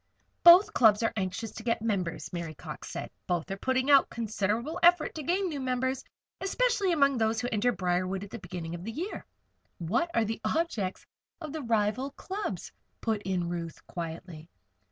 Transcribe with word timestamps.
"Both 0.43 0.73
clubs 0.73 1.03
are 1.03 1.13
anxious 1.15 1.51
to 1.51 1.61
get 1.63 1.83
members," 1.83 2.33
Mary 2.33 2.55
Cox 2.55 2.89
said. 2.89 3.11
"Both 3.27 3.51
are 3.51 3.57
putting 3.57 3.91
out 3.91 4.09
considerable 4.09 4.79
effort 4.81 5.13
to 5.13 5.21
gain 5.21 5.47
new 5.47 5.59
members 5.59 6.03
especially 6.39 6.91
among 6.91 7.19
these 7.19 7.39
who 7.39 7.47
enter 7.51 7.71
Briarwood 7.71 8.23
at 8.23 8.31
the 8.31 8.39
beginning 8.39 8.73
of 8.73 8.83
the 8.83 8.91
year." 8.91 9.27
"What 9.77 10.09
are 10.15 10.25
the 10.25 10.41
objects 10.43 11.05
of 11.39 11.53
the 11.53 11.61
rival 11.61 12.09
clubs?" 12.13 12.71
put 12.99 13.21
in 13.21 13.47
Ruth, 13.47 13.85
quietly. 13.85 14.49